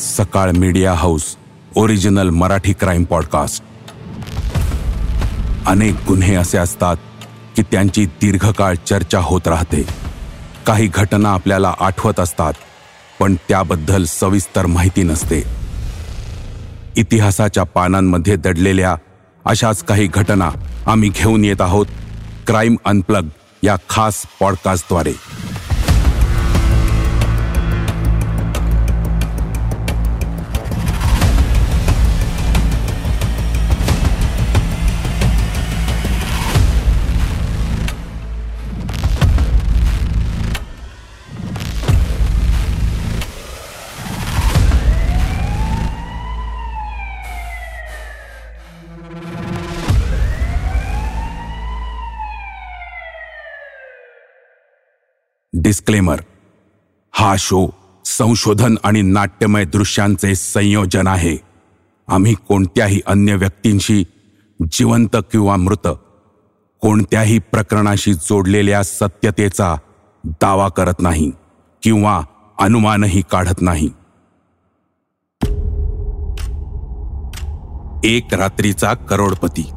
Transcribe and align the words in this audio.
Sakal 0.00 0.50
media 0.50 0.92
house 0.94 1.24
original 1.76 2.28
Marathi 2.30 2.72
crime 2.72 3.04
podcast. 3.04 3.62
अनेक 5.66 5.94
गुन्हे 6.08 6.34
असे 6.34 6.58
असतात 6.58 6.96
की 7.56 7.62
त्यांची 7.62 8.04
दीर्घकाळ 8.06 8.74
चर्चा 8.86 9.18
होत 9.18 9.48
राहते. 9.48 9.82
काही 10.66 10.86
घटना 10.94 11.30
आपल्याला 11.30 11.74
आठवत 11.80 12.20
असतात 12.20 12.52
पण 13.20 13.34
त्याबद्दल 13.48 14.04
सविस्तर 14.04 14.66
माहिती 14.66 15.02
नसते. 15.02 15.42
इतिहासाच्या 16.96 17.64
पानांमध्ये 17.64 18.36
दडलेल्या 18.36 18.96
अशाच 19.44 19.82
काही 19.84 20.06
घटना 20.06 20.50
आम्ही 20.86 21.08
घेऊन 21.08 21.44
येत 21.44 21.60
आहोत 21.60 21.86
क्राईम 22.46 22.76
अनप्लग 22.84 23.28
या 23.62 23.76
खास 23.88 24.22
पॉडकास्टद्वारे. 24.40 25.12
डिस्क्लेमर 55.52 56.20
हा 57.12 57.34
शो 57.38 57.68
संशोधन 58.04 58.76
आणि 58.84 59.02
नाट्यमय 59.02 59.64
दृश्यांचे 59.64 60.34
संयोजन 60.34 61.06
आहे. 61.06 61.36
आम्ही 62.08 62.34
कोणत्याही 62.34 63.00
अन्य 63.06 63.34
व्यक्तींशी 63.34 64.04
जिवंत 64.72 65.16
किंवा 65.32 65.56
मृत 65.56 65.88
कोणत्याही 66.80 67.38
प्रकरणाशी 67.38 68.14
जोडलेल्या 68.14 68.82
सत्यतेचा 68.82 69.76
दावा 70.24 70.68
करत 70.68 70.94
नाही 70.98 71.30
किंवा 71.82 72.22
अनुमानही 72.58 73.22
काढत 73.30 73.62
नाही. 73.62 73.88
एक 78.04 78.34
रात्रीचा 78.34 78.94
करोडपती. 78.94 79.70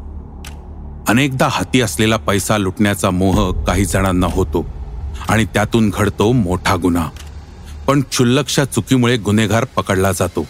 अनेकदा 1.07 1.47
हाती 1.51 1.81
असलेला 1.81 2.17
पैसा 2.17 2.57
लुटण्याचा 2.57 3.09
मोह 3.09 3.63
काही 3.63 3.85
जणांना 3.85 4.27
होतो. 4.27 4.82
आणि 5.29 5.45
त्यातून 5.45 5.89
घडतो 5.89 6.31
मोठा 6.31 6.75
गुन्हा. 6.75 7.09
पण 7.87 8.01
क्षुल्लकशा 8.01 8.65
चुकीमुळे 8.65 9.17
गुन्हेगार 9.17 9.65
पकडला 9.65 10.11
जातो 10.11 10.45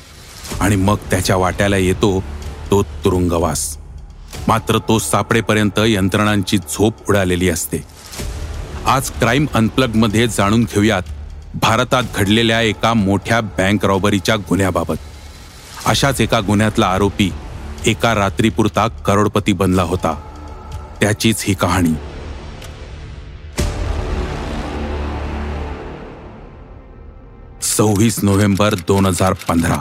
आणि 0.60 0.76
मग 0.76 0.96
त्याच्या 0.96 1.36
वाट्याला 1.36 1.78
येतो 1.78 2.24
तो 2.72 2.84
तुरुंगवास. 2.84 3.78
मात्र 4.48 4.78
तो 4.78 5.00
सापडेपर्यंत 5.00 5.80
यंत्रणांची 5.80 6.58
झोप 6.58 7.10
उडालेली 7.10 7.50
असते. 7.50 7.84
आज 8.86 9.12
क्राईम 9.12 9.46
अनप्लगमध्ये 9.54 10.28
जाणून 10.28 10.64
घेऊयात 10.64 11.02
भारतात 11.62 12.04
घडलेल्या 12.16 12.62
एका 12.62 12.94
मोठ्या 12.94 13.42
बँक 13.42 13.86
रॉबरीच्या 13.86 14.36
गुन्ह्याबाबत. 14.36 14.96
अशाच 15.86 16.22
एका 16.22 16.40
गुन्ह्यातला 16.40 16.86
आरोपी 16.86 17.32
एका 17.86 18.16
रात्रीपुरता 18.16 18.88
करोडपती 18.88 19.54
बनला 19.54 19.84
होता. 19.84 20.14
त्याचीच 21.02 21.44
ही 21.44 21.54
कहाणी. 21.54 21.94
सव्वीस 27.74 28.18
नोव्हेंबर 28.24 28.74
दोन 28.88 29.06
हजार 29.06 29.34
पंधरा. 29.48 29.78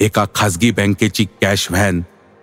एका 0.00 0.24
खासगी 0.34 0.70
बँकेची 0.70 1.24
कॅश 1.42 1.66
व्हॅन 1.70 2.00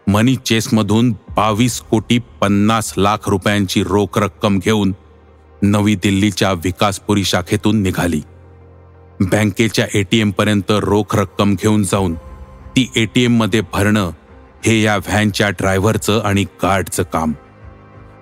मनी 0.08 0.36
चेसमधून 0.36 1.12
बावीस 1.36 1.80
कोटी 1.81 2.18
पन्नास 2.41 2.94
लाख 2.97 3.30
रुपयांची 3.30 3.84
रोख 3.84 4.18
रक्कम 4.18 4.58
घेऊन 4.59 4.91
नवी 5.62 5.96
दिल्लीच्या 5.96 6.52
विकासपुरी 6.53 7.24
शाखेतून 7.24 7.81
निघाली. 7.84 8.22
बँकेच्या 9.22 9.86
एटीएम 9.94 10.31
पर्यंत 10.31 10.72
रोख 10.72 11.16
रक्कम 11.16 11.56
घेऊन 11.56 11.84
जाऊन 11.84 12.16
ती 12.75 12.88
एटीएममध्ये 12.96 13.62
भरणं 13.74 14.12
हे 14.66 14.81
या 14.81 14.97
व्हॅनच्या 14.97 15.50
ड्रायव्हरचं 15.50 16.22
आणि 16.22 16.44
गार्डचं 16.63 17.03
काम. 17.13 17.34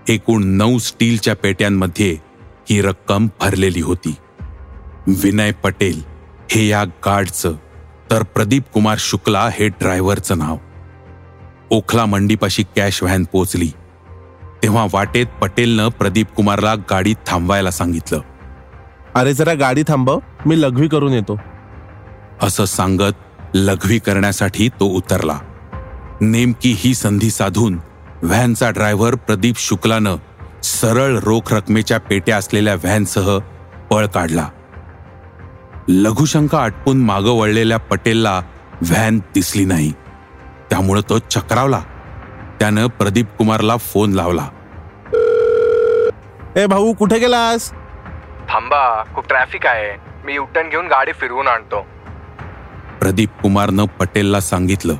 एकूण 0.09 0.47
नऊ 0.57 0.77
स्टीलच्या 0.79 1.35
पेट्यांमध्ये 1.35 2.15
ही 2.69 2.81
रक्कम 2.81 3.27
भरलेली 3.41 3.81
होती. 3.81 4.15
विनय 5.07 5.51
पटेल 5.63 6.12
हे 6.53 6.67
या 6.67 6.83
गार्डचं 6.83 7.53
तर 8.11 8.23
प्रदीप 8.23 8.63
कुमार 8.73 8.95
शुक्ला 8.99 9.49
हे 9.53 9.67
ड्रायव्हरचं 9.67 10.37
नाव. 10.37 10.57
ओखला 11.69 12.05
मंडीपाशी 12.05 12.63
कॅश 12.75 13.03
व्हॅन 13.03 13.23
पोचली 13.23 13.69
तेव्हा 14.63 14.85
वाटेत 14.93 15.25
पटेलनं 15.41 15.89
प्रदीप 15.89 16.27
कुमारला 16.27 16.75
गाडी 16.75 17.13
थांबवायला 17.27 17.71
सांगितलं. 17.71 18.19
अरे 19.15 19.33
जरा 19.33 19.53
गाडी 19.53 19.83
थांबव 19.87 20.19
मी 20.45 20.61
लघवी 20.61 20.87
करून 20.87 21.13
येतो. 21.13 21.39
असं 22.41 22.65
सांगत 22.65 23.13
लघवी 23.53 23.99
करण्यासाठी 23.99 24.69
तो 24.69 24.85
उतरला. 24.85 25.39
नेमकी 26.21 26.75
ही 26.79 26.95
संधी 26.95 27.29
साधून 27.29 27.79
व्हॅनचा 28.21 28.69
ड्रायव्हर 28.69 29.15
प्रदीप 29.15 29.55
शुक्लानं 29.57 30.15
सरळ 30.63 31.19
रोख 31.19 31.53
रकमेच्या 31.53 31.99
पेट्या 31.99 32.37
असलेल्या 32.37 32.75
व्हॅनसह 32.75 33.37
पळ 33.89 34.05
काढला. 34.05 34.47
लघुशंका 35.87 36.59
आटपून 36.59 36.97
मागं 36.97 37.39
वळलेल्या 37.39 37.77
पटेलला 37.77 38.41
व्हॅन 38.81 39.19
दिसली 39.19 39.65
नाही. 39.65 39.91
त्यामुळं 40.69 41.01
तो 41.09 41.17
चक्रावला. 41.17 41.79
त्यानं 42.59 42.87
प्रदीप 42.87 43.25
कुमारला 43.37 43.77
फोन 43.77 44.11
लावला. 44.11 44.49
ए 46.55 46.65
भाऊ 46.65 46.93
कुठे 46.93 47.19
गेलास? 47.19 47.71
थांबा 48.49 49.03
खूप 49.15 49.27
ट्रॅफिक 49.27 49.65
आहे. 49.65 49.99
मी 50.25 50.33
युटर्न 50.33 50.69
घेऊन 50.69 50.85
गाडी 50.85 51.11
फिरवून 51.11 51.47
आणतो. 51.47 51.87
प्रदीप 52.99 53.29
कुमारनं 53.29 53.85
पटेलला 53.85 54.39
सांगितलं 54.39 54.95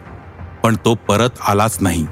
पण 0.63 0.75
तो 0.75 0.95
परत 0.95 1.29
आलाच 1.47 1.77
नाही. 1.81 2.07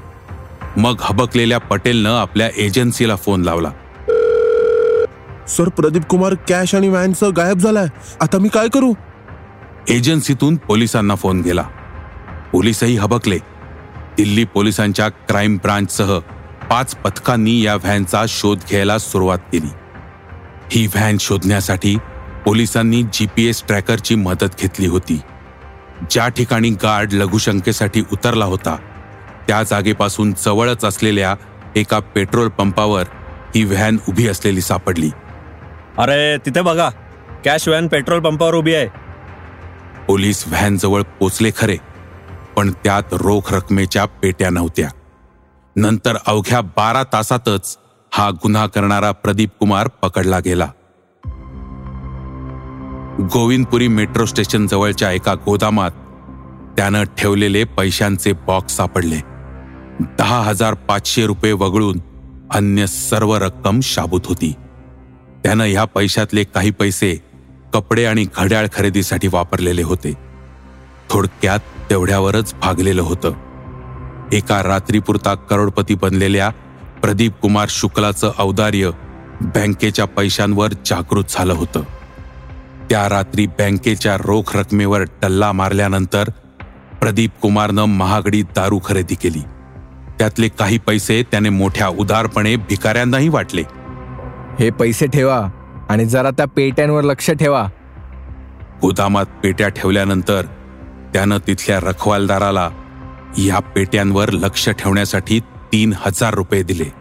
मग 0.76 0.94
हबकलेल्या 1.00 1.58
पटेलनं 1.58 2.20
आपल्या 2.20 2.48
एजन्सीला 2.56 3.16
फोन 3.16 3.42
लावला. 3.42 3.70
सर 5.56 5.68
प्रदीप 5.68 6.02
कुमार 6.02 6.34
कॅश 6.48 6.74
आणि 6.74 6.88
व्हॅनसह 6.88 7.28
गायब 7.28 7.58
झालाय. 7.58 7.86
आता 8.20 8.38
मी 8.38 8.48
काय 8.48 8.68
करू? 8.68 8.92
एजन्सीतून 9.88 10.56
पोलिसांना 10.56 11.14
फोन 11.14 11.40
गेला. 11.40 11.62
पोलिसही 12.52 12.96
हबकले. 12.96 13.38
दिल्ली 14.16 14.44
पोलिसांच्या 14.44 15.08
क्राईम 15.08 15.56
ब्रांचसह 15.56 16.18
पाच 16.70 16.94
पथकांनी 16.94 17.60
या 17.62 17.74
व्हॅनचा 17.74 18.24
शोध 18.28 18.58
घ्यायला 18.58 18.98
सुरुवात 18.98 19.38
केली. 19.52 19.68
ही 20.70 20.86
व्हॅन 20.86 21.16
शोधण्यासाठी 21.20 21.96
पोलिसांनी 22.44 23.02
जीपीएस 23.02 23.62
ट्रॅकरची 23.66 24.14
मदत 24.14 24.60
घेतली 24.60 24.86
होती. 24.86 25.20
ज्या 26.10 26.28
ठिकाणी 26.28 26.70
गार्ड 26.70 27.12
लघुशंकेसाठी 27.12 28.02
उतरला 28.12 28.44
होता 28.44 28.76
त्या 29.48 29.62
जागेपासून 29.62 30.32
जवळच 30.44 30.84
असलेल्या 30.84 31.34
एका 31.76 31.98
पेट्रोल 31.98 32.48
पंपावर 32.48 33.04
ही 33.54 33.64
व्हॅन 33.64 33.96
उभी 34.08 34.28
असलेली 34.28 34.60
सापडली. 34.60 35.10
अरे 35.98 36.36
तिथे 36.36 36.60
बघा. 36.60 36.90
कॅश 37.44 37.68
व्हॅन 37.68 37.88
पेट्रोल 37.88 38.20
पंपावर 38.20 38.54
उभी 38.54 38.74
आहे. 38.74 38.88
पोलीस 40.08 40.44
व्हॅन 40.48 40.76
जवळ 40.76 41.02
पोचले 41.02 41.50
खरे 41.56 41.76
पण 42.56 42.70
त्यात 42.70 43.02
रोख 43.12 43.54
रकमेच्या 43.54 44.04
पेट्या 44.04 44.50
नव्हत्या. 44.50 44.88
नंतर 45.76 46.16
अवघ्या 46.26 46.60
बारा 46.60 47.02
तासातच 47.02 47.78
हा 48.12 48.30
गुन्हा 48.30 48.66
करणारा 48.66 49.10
प्रदीप 49.10 49.50
कुमार 49.60 49.88
पकडला 49.88 50.38
गेला. 50.38 50.66
गोविंदपुरी 53.20 53.88
मेट्रो 53.88 54.26
स्टेशन 54.26 54.66
जवळच्या 54.66 55.10
एका 55.12 55.34
गोदामात 55.34 55.90
त्यानं 56.76 57.02
ठेवलेले 57.18 57.64
पैशांचे 57.64 58.32
बॉक्स 58.32 58.76
सापडले. 58.76 59.20
दहा 60.18 60.40
हजार 60.40 60.74
पाचशे 60.74 61.26
रुपये 61.26 61.52
वगळून 61.52 61.98
अन्य 62.54 62.86
सर्व 62.86 63.36
रक्कम 63.36 63.80
शाबूत 63.82 64.20
होती. 64.24 64.54
त्यानं 65.44 65.64
ह्या 65.64 65.84
पैशातले 65.84 66.44
काही 66.44 66.70
पैसे 66.70 67.24
कपडे 67.74 68.04
आणि 68.04 68.26
घड्याळ 68.36 68.66
खरेदीसाठी 68.72 69.28
वापरलेले 69.28 69.82
होते. 69.82 70.12
थोडक्यात 71.10 71.58
तेवढ्यावरच 71.90 72.54
भागलेलं 72.54 73.02
होतं. 73.02 73.32
एका 74.32 74.62
रात्रीपुरता 74.62 75.34
करोडपती 75.34 75.94
बनलेल्या 75.94 76.50
प्रदीप 77.02 77.32
कुमार 77.32 77.66
शुक्लाचं 77.70 78.32
औदार्य 78.38 78.90
बँकेच्या 79.40 80.04
पैशांवर 80.04 80.72
जागृत 80.86 81.24
झालं 81.28 81.52
होतं. 81.52 81.82
त्या 82.90 83.08
रात्री 83.08 83.46
बँकेच्या 83.46 84.16
रोख 84.16 84.56
रकमेवर 84.56 85.02
टल्ला 85.02 85.52
मारल्यानंतर 85.52 86.28
प्रदीप 87.00 87.30
कुमारनं 87.42 87.84
महागडी 87.84 88.42
दारू 88.42 88.80
खरेदी 88.84 89.14
केली. 89.14 89.40
त्यातले 90.18 90.48
काही 90.48 90.78
पैसे 90.78 91.22
त्याने 91.22 91.48
मोठ्या 91.48 91.88
उदारपणे 91.88 92.56
भिकाऱ्यांनाही 92.56 93.28
वाटले. 93.28 93.62
हे 94.60 94.70
पैसे 94.70 95.06
ठेवा 95.06 95.48
आणि 95.90 96.04
जरा 96.04 96.30
त्या 96.30 96.46
पेट्यांवर 96.46 97.02
लक्ष 97.02 97.30
ठेवा. 97.30 97.68
गोदामात 98.82 99.26
पेट्या 99.42 99.68
ठेवल्यानंतर 99.68 100.42
त्यानं 101.12 101.38
तिथल्या 101.46 101.80
रखवालदाराला 101.80 102.70
या 103.38 103.58
पेट्यांवर 103.58 104.30
लक्ष 104.30 104.68
ठेवण्यासाठी 104.68 105.40
तीन 105.40 105.92
हजार 105.96 106.34
रुपये 106.34 106.62
दिले 106.62 106.92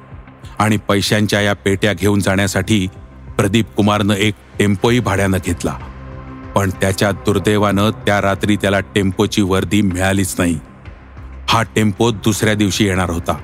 आणि 0.59 0.77
पैशांच्या 0.77 1.41
या 1.41 1.53
पेट्या 1.53 1.93
घेऊन 1.93 2.19
जाण्यासाठी 2.19 2.87
प्रदीप 3.37 3.65
कुमारनं 3.65 4.13
एक 4.13 4.33
टेम्पोही 4.59 4.99
भाड्यानं 4.99 5.37
घेतला. 5.45 5.77
पण 6.55 6.69
त्याच्या 6.69 7.11
दुर्दैवानं 7.11 7.89
त्या 7.89 8.21
रात्री 8.21 8.55
त्याला 8.55 8.79
टेम्पोची 8.79 9.41
वर्दी 9.41 9.81
मिळालीच 9.81 10.35
नाही. 10.37 10.59
हा 11.49 11.63
टेम्पो 11.63 12.11
दुसऱ्या 12.11 12.53
दिवशी 12.53 12.85
येणार 12.85 13.09
होता. 13.09 13.37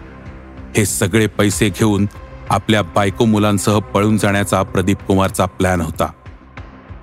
हे 0.77 0.85
सगळे 0.85 1.27
पैसे 1.27 1.69
घेऊन 1.69 2.05
आपल्या 2.49 2.81
बायको 2.81 3.25
मुलांसह 3.25 3.79
पळून 3.79 4.17
जाण्याचा 4.17 4.63
प्रदीप 4.63 4.97
कुमारचा 4.97 5.45
प्लॅन 5.45 5.81
होता. 5.81 6.05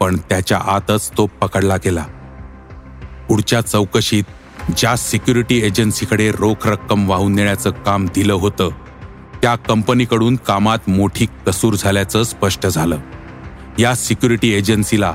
पण 0.00 0.16
त्याच्या 0.16 0.58
आतच 0.58 1.10
तो 1.16 1.26
पकडला 1.26 1.76
गेला. 1.76 2.04
पुढच्या 3.28 3.60
चौकशीत 3.60 4.24
ज्या 4.76 4.96
सिक्युरिटी 4.96 5.62
एजन्सीकडे 5.62 6.32
रोख 6.32 6.66
रक्कम 6.66 7.10
वाहून 7.10 7.34
नेण्याचं 7.34 7.70
काम 7.70 8.06
दिलं 8.14 8.32
होतं 8.32 8.68
त्या 9.42 9.54
कंपनीकडून 9.56 10.36
कामात 10.36 10.78
मोठी 10.88 11.26
कसूर 11.46 11.74
झाल्याचं 11.74 12.22
स्पष्ट 12.22 12.66
झालं. 12.66 12.98
या 13.78 13.94
सिक्युरिटी 13.94 14.54
एजन्सीला 14.54 15.14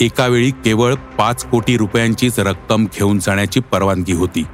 एकावेळी 0.00 0.50
केवळ 0.50 0.94
पाच 0.94 1.44
कोटी 1.44 1.76
रुपयांचीच 1.76 2.38
रक्कम 2.38 2.86
घेऊन 2.94 3.18
जाण्याची 3.18 3.60
परवानगी 3.60 4.12
होती. 4.12 4.44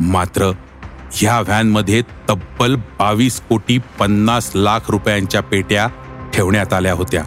मात्र 0.00 0.50
ह्या 1.14 1.40
व्हॅनमध्ये 1.40 2.02
तब्बल 2.30 2.74
बावीस 2.74 3.40
कोटी 3.40 3.78
पन्नास 3.78 4.50
लाख 4.54 4.80
रुपयांच्या 4.88 5.40
पेट्या 5.40 5.88
ठेवण्यात 6.34 6.72
आल्या 6.72 6.92
होत्या. 6.92 7.24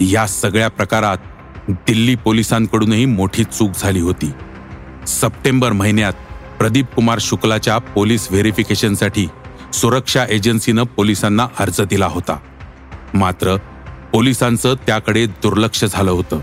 या 0.00 0.26
सगळ्या 0.26 0.68
प्रकारात 0.68 1.18
दिल्ली 1.68 2.14
पोलिसांकडूनही 2.14 3.04
मोठी 3.04 3.44
चूक 3.44 3.70
झाली 3.78 4.00
होती. 4.00 4.30
सप्टेंबर 5.06 5.72
महिन्यात 5.72 6.12
प्रदीप 6.58 6.86
कुमार 6.86 7.18
शुक्लाच्या 7.20 7.78
पोलीस 7.78 8.28
व्हेरिफिकेशनसाठी 8.30 9.26
सुरक्षा 9.72 10.26
एजन्सीनं 10.28 10.82
पोलिसांना 10.82 11.46
अर्ज 11.58 11.80
दिला 11.80 12.06
होता. 12.06 12.38
मात्र 13.14 13.56
पोलिसांचं 14.12 14.74
त्याकडे 14.86 15.26
दुर्लक्ष 15.26 15.84
झालं 15.84 16.10
होतं. 16.10 16.40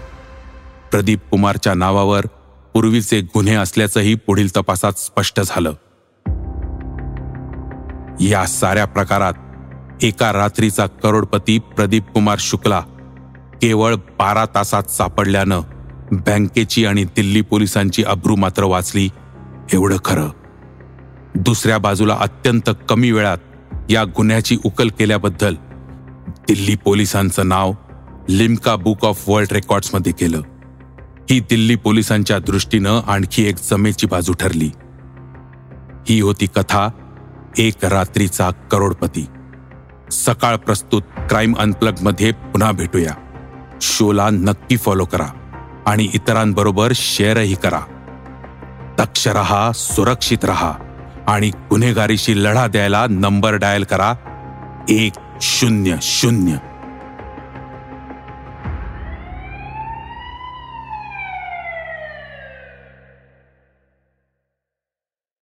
प्रदीप 0.92 1.20
कुमारच्या 1.32 1.74
नावावर 1.74 2.26
पूर्वीचे 2.74 3.22
गुन्हे 3.22 3.56
असल्याचंही 3.56 4.16
पुढील 4.16 4.56
तपासात 4.56 4.94
स्पष्ट 4.94 5.42
झालं. 5.42 5.74
या 8.20 8.46
साऱ्या 8.46 8.86
प्रकारात 8.86 9.34
एका 10.02 10.34
रात्रीचा 10.34 10.86
करोडपती 10.86 11.60
प्रदीप 11.60 12.04
कुमार 12.04 12.38
शुक्ला 12.40 12.80
केवळ 13.62 13.96
बारा 13.96 14.46
तासात 14.46 14.84
सापडल्यानं 14.84 15.62
बँकेची 16.12 16.86
आणि 16.86 17.04
दिल्ली 17.04 17.42
पोलिसांची 17.42 18.04
अब्रू 18.04 18.36
मात्र 18.36 18.64
वाचली 18.64 19.10
एवढं 19.74 19.98
खरं. 20.06 20.30
दुसऱ्या 21.36 21.78
बाजूला 21.78 22.18
अत्यंत 22.20 22.70
कमी 22.90 23.12
वेळात 23.12 23.38
या 23.90 24.04
गुन्ह्याची 24.04 24.58
उकल 24.66 24.88
केल्याबद्दल 24.88 25.56
दिल्ली 26.28 26.76
पोलिसांचं 26.76 27.48
नाव 27.48 27.74
लिम्का 28.30 28.76
बुक 28.76 29.06
ऑफ 29.06 29.30
वर्ल्ड 29.30 29.54
रेकॉर्ड्समध्ये 29.54 30.12
केलं. 30.12 30.42
ही 31.30 31.40
दिल्ली 31.40 31.76
पोलिसांच्या 31.76 32.40
दृष्टीनं 32.40 33.02
आणखी 33.08 33.46
एक 33.50 33.56
जमेची 33.72 34.08
बाजू 34.08 34.34
ठरली. 34.34 34.72
ही 36.10 36.20
होती 36.20 36.46
कथा 36.46 36.90
एक 37.58 37.86
रात्रीचा 37.86 38.52
करोडपती. 38.72 39.26
सकाळ 40.12 40.56
प्रस्तुत 40.56 41.02
क्राईम 41.30 41.56
अनप्लगमध्ये 41.60 42.32
पुन्हा 42.32 42.72
भेटूया. 42.72 43.14
शोला 43.82 44.30
नक्की 44.30 44.78
फॉलो 44.78 45.06
करा 45.06 45.28
आणि 45.86 46.08
इतरांबरोबर 46.14 46.92
शेअरही 46.96 47.56
करा. 47.56 47.80
दक्ष 48.98 49.28
रहा 49.28 49.72
सुरक्षित 49.72 50.38
रहा 50.44 50.74
आणि 51.28 51.50
गुन्हेगारीशी 51.50 52.44
लढा 52.44 52.68
द्यायला 52.68 53.06
नंबर 53.10 53.54
डायल 53.54 53.84
करा 53.84 54.14
एक 54.90 55.14
शून्य 55.42 55.96
शून्य. 56.02 56.56